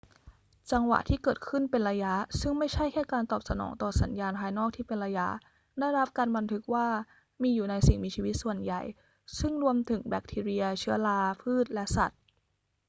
[0.71, 5.27] จังหวะที่เกิดขึ้นเป็นระยะ ซึ่งไม่ใช่แค่การตอบสนองต่อสัญญาณภายนอกที่เป็นระยะ
[5.79, 6.87] ได้รับการบันทึกว่า
[7.41, 8.81] มีอยู่ในสิ่งมีชีวิตส่วนใหญ่
[9.39, 12.19] ซึ่งรวมถึงแบคทีเรีย เชื้อรา พืช และสัตว์